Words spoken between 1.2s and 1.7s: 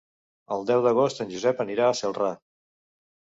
en Josep